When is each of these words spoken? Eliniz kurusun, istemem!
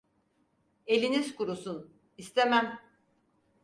Eliniz 0.85 1.31
kurusun, 1.35 1.79
istemem! 2.25 2.77